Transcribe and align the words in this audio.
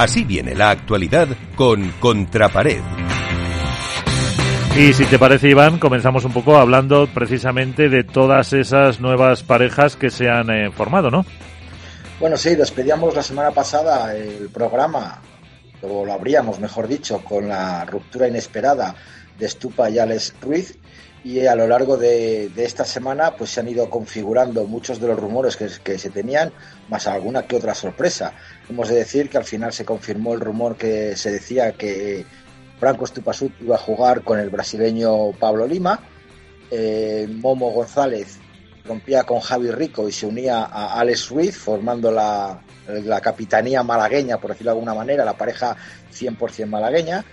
Así 0.00 0.24
viene 0.24 0.54
la 0.54 0.70
actualidad 0.70 1.28
con 1.56 1.90
Contrapared. 2.00 2.80
Y 4.74 4.94
si 4.94 5.04
te 5.04 5.18
parece, 5.18 5.50
Iván, 5.50 5.78
comenzamos 5.78 6.24
un 6.24 6.32
poco 6.32 6.56
hablando 6.56 7.06
precisamente 7.12 7.90
de 7.90 8.02
todas 8.02 8.54
esas 8.54 8.98
nuevas 8.98 9.42
parejas 9.42 9.96
que 9.96 10.08
se 10.08 10.30
han 10.30 10.48
eh, 10.48 10.70
formado, 10.70 11.10
¿no? 11.10 11.26
Bueno, 12.18 12.38
sí, 12.38 12.54
despedíamos 12.54 13.14
la 13.14 13.22
semana 13.22 13.50
pasada 13.50 14.16
el 14.16 14.48
programa, 14.48 15.20
o 15.82 16.04
lo 16.04 16.12
abríamos, 16.12 16.60
mejor 16.60 16.88
dicho, 16.88 17.22
con 17.24 17.48
la 17.48 17.84
ruptura 17.84 18.28
inesperada 18.28 18.94
de 19.38 19.48
Stupa 19.48 19.90
y 19.90 19.98
Alex 19.98 20.34
Ruiz. 20.40 20.78
Y 21.22 21.44
a 21.44 21.54
lo 21.54 21.66
largo 21.66 21.98
de, 21.98 22.50
esta 22.56 22.84
semana 22.84 23.36
pues 23.36 23.50
se 23.50 23.60
han 23.60 23.68
ido 23.68 23.90
configurando 23.90 24.64
muchos 24.64 25.00
de 25.00 25.08
los 25.08 25.18
rumores 25.18 25.56
que, 25.56 25.98
se 25.98 26.10
tenían, 26.10 26.50
más 26.88 27.06
alguna 27.06 27.42
que 27.46 27.56
otra 27.56 27.74
sorpresa. 27.74 28.32
Hemos 28.68 28.88
de 28.88 28.96
decir 28.96 29.28
que 29.28 29.36
al 29.36 29.44
final 29.44 29.72
se 29.72 29.84
confirmó 29.84 30.32
el 30.32 30.40
rumor 30.40 30.76
que 30.76 31.16
se 31.16 31.30
decía 31.30 31.72
que 31.72 32.24
Franco 32.78 33.04
Estupasut 33.04 33.52
iba 33.60 33.74
a 33.74 33.78
jugar 33.78 34.22
con 34.22 34.38
el 34.38 34.48
brasileño 34.48 35.32
Pablo 35.32 35.66
Lima. 35.66 36.00
Eh, 36.70 37.26
Momo 37.28 37.70
González 37.70 38.38
rompía 38.84 39.24
con 39.24 39.40
Javi 39.40 39.70
Rico 39.70 40.08
y 40.08 40.12
se 40.12 40.26
unía 40.26 40.64
a 40.64 40.98
Alex 41.00 41.30
Ruiz, 41.30 41.56
formando 41.56 42.10
la, 42.10 42.60
capitanía 43.22 43.82
malagueña, 43.82 44.38
por 44.38 44.50
decirlo 44.50 44.72
de 44.72 44.78
alguna 44.78 44.94
manera, 44.94 45.24
la 45.24 45.36
pareja 45.36 45.76
100% 46.12 46.66
malagueña. 46.66 47.24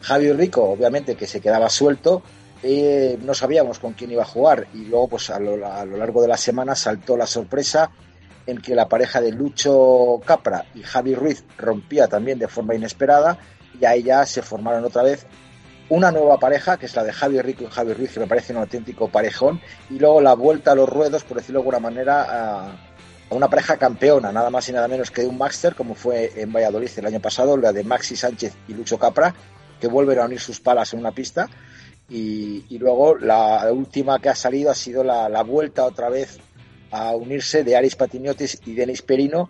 Javi 0.00 0.32
Rico, 0.32 0.62
obviamente, 0.64 1.14
que 1.14 1.26
se 1.26 1.40
quedaba 1.40 1.68
suelto, 1.68 2.22
no 2.62 3.34
sabíamos 3.34 3.78
con 3.78 3.92
quién 3.92 4.12
iba 4.12 4.22
a 4.22 4.26
jugar 4.26 4.66
y 4.72 4.84
luego, 4.84 5.08
pues 5.08 5.30
a 5.30 5.38
lo, 5.38 5.66
a 5.66 5.84
lo 5.84 5.96
largo 5.96 6.22
de 6.22 6.28
la 6.28 6.36
semana 6.36 6.74
saltó 6.74 7.16
la 7.16 7.26
sorpresa 7.26 7.90
en 8.46 8.58
que 8.60 8.74
la 8.74 8.88
pareja 8.88 9.20
de 9.20 9.32
Lucho 9.32 10.20
Capra 10.24 10.66
y 10.74 10.82
Javi 10.82 11.14
Ruiz 11.14 11.44
rompía 11.58 12.08
también 12.08 12.38
de 12.38 12.48
forma 12.48 12.74
inesperada 12.74 13.38
y 13.80 13.84
ahí 13.84 14.02
ya 14.02 14.26
se 14.26 14.42
formaron 14.42 14.84
otra 14.84 15.02
vez 15.02 15.26
una 15.88 16.10
nueva 16.10 16.38
pareja, 16.38 16.76
que 16.76 16.86
es 16.86 16.96
la 16.96 17.04
de 17.04 17.12
Javi 17.12 17.40
Rico 17.40 17.64
y 17.64 17.66
Javi 17.66 17.92
Ruiz, 17.92 18.12
que 18.12 18.20
me 18.20 18.26
parece 18.26 18.52
un 18.52 18.60
auténtico 18.60 19.08
parejón, 19.08 19.60
y 19.90 19.98
luego 19.98 20.20
la 20.20 20.34
vuelta 20.34 20.72
a 20.72 20.74
los 20.74 20.88
ruedos, 20.88 21.24
por 21.24 21.36
decirlo 21.36 21.60
de 21.60 21.62
alguna 21.62 21.80
manera, 21.80 22.26
a, 22.28 22.76
una 23.30 23.48
pareja 23.48 23.76
campeona, 23.76 24.30
nada 24.30 24.50
más 24.50 24.68
y 24.68 24.72
nada 24.72 24.88
menos 24.88 25.10
que 25.10 25.24
un 25.24 25.38
Master, 25.38 25.74
como 25.74 25.94
fue 25.94 26.32
en 26.36 26.52
Valladolid 26.52 26.90
el 26.96 27.06
año 27.06 27.20
pasado, 27.20 27.56
la 27.56 27.72
de 27.72 27.82
Maxi 27.82 28.14
Sánchez 28.14 28.54
y 28.68 28.74
Lucho 28.74 28.98
Capra, 28.98 29.34
que 29.80 29.86
vuelven 29.86 30.18
a 30.18 30.26
unir 30.26 30.40
sus 30.40 30.60
palas 30.60 30.92
en 30.92 31.00
una 31.00 31.12
pista. 31.12 31.48
Y, 32.08 32.78
luego 32.78 33.16
la 33.16 33.72
última 33.72 34.18
que 34.18 34.28
ha 34.28 34.34
salido 34.34 34.70
ha 34.70 34.74
sido 34.74 35.02
la, 35.02 35.30
la 35.30 35.42
vuelta 35.42 35.84
otra 35.84 36.10
vez 36.10 36.40
a 36.90 37.14
unirse 37.16 37.64
de 37.64 37.74
Aris 37.74 37.96
Patiniotis 37.96 38.60
y 38.66 38.74
Denis 38.74 39.00
Perino 39.00 39.48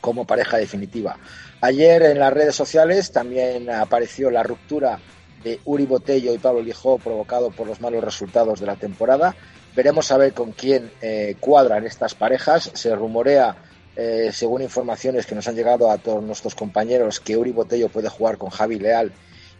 como 0.00 0.26
pareja 0.26 0.58
definitiva. 0.58 1.18
Ayer 1.60 2.02
en 2.02 2.18
las 2.18 2.32
redes 2.32 2.54
sociales 2.54 3.10
también 3.10 3.70
apareció 3.70 4.30
la 4.30 4.42
ruptura 4.42 5.00
de 5.42 5.60
Uri 5.64 5.86
Botello 5.86 6.34
y 6.34 6.38
Pablo 6.38 6.62
Lijó 6.62 6.98
provocado 6.98 7.50
por 7.50 7.66
los 7.66 7.80
malos 7.80 8.02
resultados 8.02 8.60
de 8.60 8.66
la 8.66 8.76
temporada. 8.76 9.34
Veremos 9.74 10.10
a 10.10 10.16
ver 10.16 10.32
con 10.32 10.52
quién 10.52 10.90
eh, 11.00 11.36
cuadran 11.38 11.86
estas 11.86 12.14
parejas. 12.14 12.70
Se 12.74 12.94
rumorea, 12.94 13.56
eh, 13.96 14.30
según 14.32 14.62
informaciones 14.62 15.26
que 15.26 15.34
nos 15.34 15.46
han 15.46 15.54
llegado 15.54 15.90
a 15.90 15.98
todos 15.98 16.22
nuestros 16.22 16.54
compañeros, 16.54 17.20
que 17.20 17.36
Uri 17.36 17.52
Botello 17.52 17.88
puede 17.88 18.08
jugar 18.08 18.38
con 18.38 18.50
Javi 18.50 18.78
Leal 18.78 19.12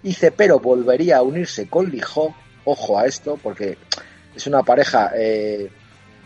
y 0.03 0.15
Cepero 0.15 0.59
volvería 0.59 1.19
a 1.19 1.23
unirse 1.23 1.69
con 1.69 1.91
Lijó. 1.91 2.35
Ojo 2.65 2.99
a 2.99 3.07
esto, 3.07 3.39
porque 3.43 3.79
es 4.35 4.47
una 4.47 4.63
pareja 4.63 5.13
eh, 5.17 5.71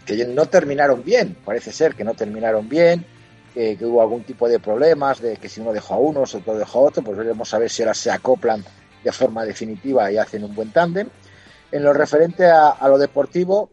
que 0.04 0.24
no 0.26 0.46
terminaron 0.46 1.04
bien. 1.04 1.36
Parece 1.44 1.70
ser 1.70 1.94
que 1.94 2.02
no 2.02 2.14
terminaron 2.14 2.68
bien 2.68 3.06
que 3.54 3.76
hubo 3.82 4.00
algún 4.00 4.22
tipo 4.24 4.48
de 4.48 4.58
problemas, 4.58 5.20
de 5.20 5.36
que 5.36 5.46
si 5.46 5.60
uno 5.60 5.74
dejó 5.74 5.94
a 5.94 5.98
uno, 5.98 6.22
otro 6.22 6.54
dejó 6.56 6.78
a 6.78 6.82
otro, 6.84 7.02
pues 7.02 7.18
veremos 7.18 7.52
a 7.52 7.58
ver 7.58 7.68
si 7.68 7.82
ahora 7.82 7.92
se 7.92 8.10
acoplan 8.10 8.64
de 9.02 9.12
forma 9.12 9.44
definitiva 9.44 10.10
y 10.10 10.18
hacen 10.18 10.44
un 10.44 10.54
buen 10.54 10.70
tándem. 10.70 11.08
En 11.70 11.82
lo 11.82 11.92
referente 11.92 12.46
a, 12.46 12.76
lo 12.86 12.98
deportivo, 12.98 13.70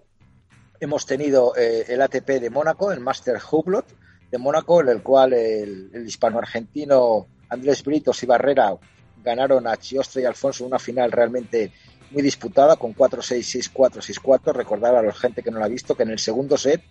hemos 0.79 1.05
tenido 1.05 1.55
eh, 1.57 1.85
el 1.89 2.01
ATP 2.01 2.39
de 2.39 2.49
Mónaco, 2.49 2.91
el 2.91 3.01
Master 3.01 3.37
Hublot 3.51 3.85
de 4.31 4.37
Mónaco, 4.37 4.81
en 4.81 4.89
el 4.89 5.01
cual 5.01 5.33
el, 5.33 5.91
hispano-argentino 6.05 7.27
Andrés 7.49 7.83
Britos 7.83 8.21
y 8.23 8.25
Barrera 8.25 8.75
ganaron 9.23 9.67
a 9.67 9.75
Chiostre 9.75 10.21
y 10.21 10.25
Alfonso 10.25 10.65
una 10.65 10.79
final 10.79 11.11
realmente 11.11 11.73
muy 12.11 12.21
disputada 12.21 12.75
con 12.77 12.95
4-6, 12.95 13.71
6-4, 13.73 14.19
6-4. 14.21 14.53
Recordar 14.53 14.95
a 14.95 15.01
la 15.01 15.13
gente 15.13 15.43
que 15.43 15.51
no 15.51 15.59
la 15.59 15.65
ha 15.65 15.69
visto 15.69 15.95
que 15.95 16.03
en 16.03 16.11
el 16.11 16.19
segundo 16.19 16.57
set 16.57 16.81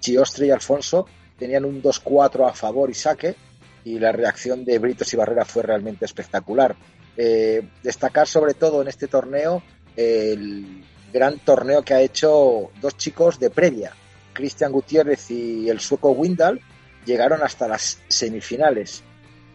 Chiostre 0.00 0.46
y 0.46 0.50
Alfonso 0.50 1.06
tenían 1.38 1.64
un 1.64 1.82
2-4 1.82 2.48
a 2.48 2.54
favor 2.54 2.90
y 2.90 2.94
saque, 2.94 3.36
y 3.84 3.98
la 3.98 4.10
reacción 4.10 4.64
de 4.64 4.78
Britos 4.78 5.12
y 5.12 5.16
Barrera 5.16 5.44
fue 5.44 5.62
realmente 5.62 6.04
espectacular. 6.04 6.74
Eh, 7.16 7.66
destacar 7.82 8.26
sobre 8.26 8.54
todo 8.54 8.82
en 8.82 8.88
este 8.88 9.08
torneo 9.08 9.62
el 9.96 10.84
gran 11.12 11.38
torneo 11.38 11.82
que 11.82 11.94
ha 11.94 12.00
hecho 12.00 12.70
dos 12.80 12.96
chicos 12.96 13.40
de 13.40 13.50
previa, 13.50 13.92
Cristian 14.32 14.72
Gutiérrez 14.72 15.30
y 15.30 15.70
el 15.70 15.80
sueco 15.80 16.10
Windal, 16.10 16.60
llegaron 17.06 17.42
hasta 17.42 17.66
las 17.66 17.98
semifinales. 18.08 19.02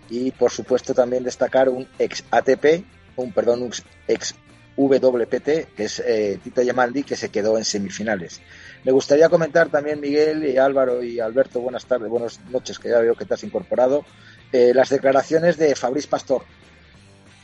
Y 0.09 0.31
por 0.31 0.51
supuesto 0.51 0.93
también 0.93 1.23
destacar 1.23 1.69
un 1.69 1.87
ex 1.99 2.23
ATP, 2.31 2.83
un 3.15 3.31
perdón, 3.31 3.61
un 3.61 3.71
ex 4.07 4.35
WPT, 4.75 5.75
que 5.75 5.83
es 5.83 5.99
eh, 5.99 6.39
Tito 6.43 6.61
Yamaldi, 6.61 7.03
que 7.03 7.15
se 7.15 7.29
quedó 7.29 7.57
en 7.57 7.65
semifinales. 7.65 8.41
Me 8.83 8.91
gustaría 8.91 9.29
comentar 9.29 9.69
también, 9.69 9.99
Miguel 9.99 10.43
y 10.45 10.57
Álvaro 10.57 11.03
y 11.03 11.19
Alberto, 11.19 11.61
buenas 11.61 11.85
tardes, 11.85 12.09
buenas 12.09 12.39
noches, 12.49 12.79
que 12.79 12.89
ya 12.89 12.99
veo 12.99 13.15
que 13.15 13.25
te 13.25 13.35
has 13.35 13.43
incorporado, 13.43 14.03
eh, 14.51 14.71
las 14.73 14.89
declaraciones 14.89 15.57
de 15.57 15.75
Fabriz 15.75 16.07
Pastor. 16.07 16.43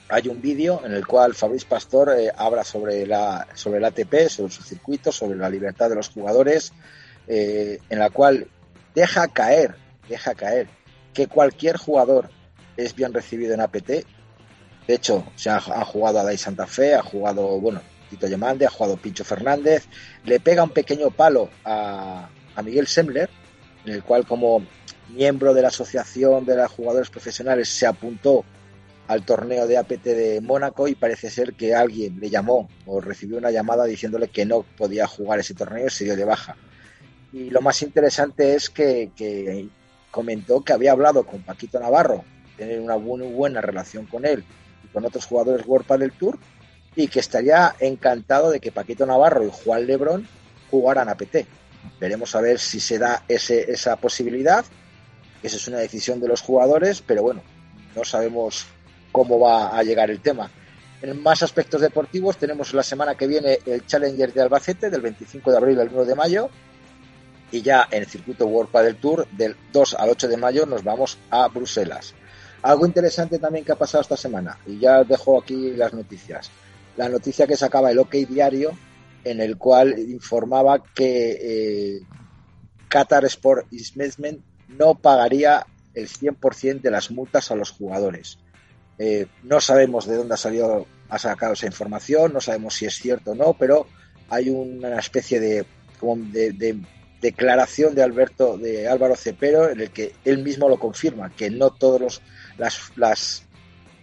Hay 0.09 0.27
un 0.27 0.41
vídeo 0.41 0.81
en 0.85 0.93
el 0.93 1.05
cual 1.05 1.33
Fabriz 1.33 1.65
Pastor 1.65 2.15
eh, 2.17 2.31
habla 2.35 2.63
sobre, 2.63 3.05
la, 3.05 3.47
sobre 3.53 3.79
el 3.79 3.85
ATP, 3.85 4.29
sobre 4.29 4.53
su 4.53 4.63
circuito, 4.63 5.11
sobre 5.11 5.37
la 5.37 5.49
libertad 5.49 5.89
de 5.89 5.95
los 5.95 6.09
jugadores, 6.09 6.71
en 7.27 7.99
la 7.99 8.09
cual 8.09 8.47
deja 8.95 9.27
caer, 9.27 9.75
deja 10.07 10.33
caer 10.33 10.69
que 11.13 11.27
cualquier 11.27 11.75
jugador 11.75 12.29
es 12.77 12.95
bien 12.95 13.13
recibido 13.13 13.53
en 13.53 13.59
APT 13.59 14.05
de 14.87 14.93
hecho, 14.93 15.25
se 15.35 15.49
ha, 15.49 15.59
jugado 15.59 16.19
a 16.19 16.23
Dai 16.23 16.37
Santa 16.37 16.65
Fe, 16.65 16.95
ha 16.95 17.03
jugado, 17.03 17.59
bueno, 17.59 17.81
Tito 18.09 18.25
Yamande, 18.25 18.65
ha 18.65 18.69
jugado 18.69 18.95
Pincho 18.95 19.25
Fernández, 19.25 19.85
le 20.23 20.39
pega 20.39 20.63
un 20.63 20.69
pequeño 20.69 21.11
palo 21.11 21.49
a, 21.65 22.29
Miguel 22.63 22.87
Semler, 22.87 23.29
en 23.85 23.93
el 23.93 24.03
cual 24.03 24.25
como 24.25 24.65
miembro 25.09 25.53
de 25.53 25.61
la 25.61 25.67
Asociación 25.67 26.45
de 26.45 26.55
los 26.55 26.71
Jugadores 26.71 27.09
Profesionales 27.09 27.69
se 27.69 27.85
apuntó 27.85 28.45
al 29.07 29.23
torneo 29.23 29.67
de 29.67 29.77
APT 29.77 30.03
de 30.03 30.41
Mónaco 30.41 30.87
y 30.87 30.95
parece 30.95 31.29
ser 31.29 31.53
que 31.53 31.73
alguien 31.73 32.19
le 32.19 32.29
llamó 32.29 32.69
o 32.85 32.99
recibió 32.99 33.37
una 33.37 33.51
llamada 33.51 33.85
diciéndole 33.85 34.27
que 34.27 34.45
no 34.45 34.63
podía 34.63 35.07
jugar 35.07 35.39
ese 35.39 35.53
torneo 35.53 35.87
y 35.87 35.89
se 35.89 36.05
dio 36.05 36.15
de 36.15 36.25
baja. 36.25 36.55
Y 37.31 37.49
lo 37.49 37.61
más 37.61 37.81
interesante 37.81 38.55
es 38.55 38.69
que, 38.69 39.11
que 39.15 39.67
comentó 40.11 40.61
que 40.61 40.73
había 40.73 40.91
hablado 40.91 41.25
con 41.25 41.41
Paquito 41.41 41.79
Navarro, 41.79 42.23
tener 42.57 42.79
una 42.79 42.97
muy 42.97 43.21
buena 43.27 43.61
relación 43.61 44.05
con 44.05 44.25
él 44.25 44.43
con 44.97 45.05
otros 45.05 45.25
jugadores 45.25 45.65
World 45.67 45.99
del 45.99 46.11
Tour 46.11 46.39
y 46.95 47.07
que 47.07 47.19
estaría 47.19 47.75
encantado 47.79 48.49
de 48.49 48.59
que 48.59 48.71
Paquito 48.71 49.05
Navarro 49.05 49.45
y 49.45 49.51
Juan 49.51 49.85
Lebrón 49.85 50.27
jugaran 50.71 51.09
a 51.09 51.15
PT. 51.15 51.45
Veremos 51.99 52.35
a 52.35 52.41
ver 52.41 52.57
si 52.57 52.79
se 52.79 52.97
da 52.97 53.23
ese, 53.27 53.71
esa 53.71 53.95
posibilidad. 53.97 54.65
Esa 55.43 55.55
es 55.55 55.67
una 55.67 55.77
decisión 55.77 56.19
de 56.19 56.27
los 56.27 56.41
jugadores, 56.41 57.03
pero 57.05 57.21
bueno, 57.21 57.43
no 57.95 58.03
sabemos 58.03 58.65
cómo 59.17 59.39
va 59.39 59.75
a 59.75 59.81
llegar 59.81 60.11
el 60.11 60.19
tema. 60.19 60.47
En 61.01 61.23
más 61.23 61.41
aspectos 61.41 61.81
deportivos 61.81 62.37
tenemos 62.37 62.71
la 62.75 62.83
semana 62.83 63.15
que 63.15 63.25
viene 63.25 63.57
el 63.65 63.83
Challenger 63.83 64.31
de 64.31 64.43
Albacete 64.43 64.91
del 64.91 65.01
25 65.01 65.49
de 65.49 65.57
abril 65.57 65.79
al 65.79 65.89
1 65.89 66.05
de 66.05 66.13
mayo 66.13 66.49
y 67.51 67.63
ya 67.63 67.87
en 67.89 68.03
el 68.03 68.07
circuito 68.07 68.45
World 68.45 68.71
del 68.71 68.97
Tour 68.97 69.27
del 69.31 69.55
2 69.73 69.95
al 69.95 70.09
8 70.09 70.27
de 70.27 70.37
mayo 70.37 70.67
nos 70.67 70.83
vamos 70.83 71.17
a 71.31 71.47
Bruselas. 71.47 72.13
Algo 72.61 72.85
interesante 72.85 73.39
también 73.39 73.65
que 73.65 73.71
ha 73.71 73.75
pasado 73.75 74.03
esta 74.03 74.17
semana, 74.17 74.59
y 74.67 74.77
ya 74.77 75.03
dejo 75.03 75.39
aquí 75.39 75.71
las 75.71 75.93
noticias. 75.93 76.51
La 76.95 77.09
noticia 77.09 77.47
que 77.47 77.55
sacaba 77.55 77.89
el 77.89 77.99
OK 77.99 78.13
Diario, 78.27 78.71
en 79.23 79.41
el 79.41 79.57
cual 79.57 79.97
informaba 79.97 80.83
que 80.93 81.37
eh, 81.41 82.01
Qatar 82.87 83.25
Sport 83.25 83.67
Investment 83.71 84.43
no 84.67 84.95
pagaría 84.95 85.65
el 85.93 86.07
100% 86.07 86.81
de 86.81 86.91
las 86.91 87.09
multas 87.09 87.49
a 87.49 87.55
los 87.55 87.71
jugadores. 87.71 88.37
Eh, 88.99 89.27
no 89.43 89.61
sabemos 89.61 90.05
de 90.07 90.15
dónde 90.15 90.33
ha 90.33 90.37
salido, 90.37 90.87
ha 91.09 91.19
sacado 91.19 91.53
esa 91.53 91.67
información, 91.67 92.33
no 92.33 92.41
sabemos 92.41 92.75
si 92.75 92.85
es 92.85 92.95
cierto 92.95 93.31
o 93.31 93.35
no, 93.35 93.53
pero 93.53 93.87
hay 94.29 94.49
una 94.49 94.97
especie 94.97 95.39
de, 95.39 95.65
de, 96.01 96.51
de 96.53 96.79
declaración 97.21 97.95
de 97.95 98.03
Alberto, 98.03 98.57
de 98.57 98.87
Álvaro 98.87 99.15
Cepero, 99.15 99.69
en 99.69 99.81
el 99.81 99.91
que 99.91 100.13
él 100.25 100.39
mismo 100.43 100.69
lo 100.69 100.79
confirma, 100.79 101.29
que 101.29 101.49
no 101.49 101.71
todos 101.71 102.01
los 102.01 102.21
las, 102.57 102.91
las, 102.95 103.45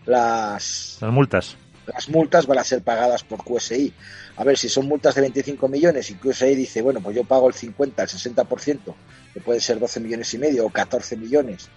las, 0.07 0.99
multas. 1.03 1.57
Las 1.87 2.09
multas 2.09 2.47
van 2.47 2.59
a 2.59 2.65
ser 2.65 2.83
pagadas 2.83 3.25
por 3.25 3.45
QSI. 3.45 3.93
A 4.37 4.45
ver, 4.45 4.57
si 4.57 4.69
son 4.69 4.87
multas 4.87 5.15
de 5.15 5.21
25 5.21 5.69
millones 5.69 6.11
y 6.11 6.15
QSI 6.15 6.55
dice, 6.55 6.83
bueno, 6.83 7.01
pues 7.01 7.15
yo 7.15 7.25
pago 7.25 7.49
el 7.49 7.55
50, 7.55 8.03
el 8.03 8.09
60%, 8.09 8.95
que 9.33 9.41
puede 9.41 9.61
ser 9.61 9.79
12 9.79 10.01
millones 10.01 10.33
y 10.35 10.39
medio 10.39 10.67
o 10.67 10.71
14 10.71 11.17
millones, 11.17 11.69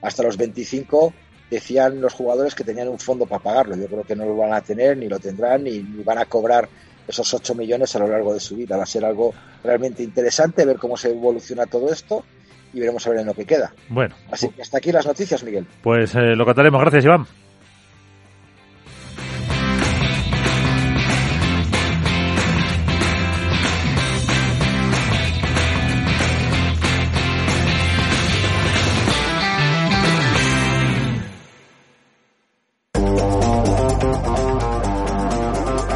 hasta 0.00 0.22
los 0.22 0.36
25, 0.36 1.14
decían 1.52 2.00
los 2.00 2.14
jugadores 2.14 2.54
que 2.54 2.64
tenían 2.64 2.88
un 2.88 2.98
fondo 2.98 3.26
para 3.26 3.42
pagarlo. 3.42 3.76
Yo 3.76 3.86
creo 3.86 4.04
que 4.04 4.16
no 4.16 4.24
lo 4.24 4.36
van 4.36 4.54
a 4.54 4.62
tener, 4.62 4.96
ni 4.96 5.08
lo 5.08 5.18
tendrán, 5.18 5.64
ni, 5.64 5.80
van 5.80 6.18
a 6.18 6.24
cobrar 6.24 6.68
esos 7.06 7.32
8 7.34 7.54
millones 7.54 7.94
a 7.94 7.98
lo 7.98 8.08
largo 8.08 8.32
de 8.32 8.40
su 8.40 8.56
vida. 8.56 8.76
Va 8.76 8.84
a 8.84 8.86
ser 8.86 9.04
algo 9.04 9.34
realmente 9.62 10.02
interesante 10.02 10.64
ver 10.64 10.76
cómo 10.76 10.96
se 10.96 11.10
evoluciona 11.10 11.66
todo 11.66 11.92
esto 11.92 12.24
y 12.72 12.80
veremos 12.80 13.06
a 13.06 13.10
ver 13.10 13.20
en 13.20 13.26
lo 13.26 13.34
que 13.34 13.44
queda. 13.44 13.72
Bueno. 13.88 14.14
Así 14.30 14.48
que 14.48 14.62
hasta 14.62 14.78
aquí 14.78 14.92
las 14.92 15.06
noticias, 15.06 15.42
Miguel. 15.44 15.66
Pues 15.82 16.14
eh, 16.14 16.34
lo 16.34 16.44
contaremos. 16.44 16.80
Gracias, 16.80 17.04
Iván. 17.04 17.26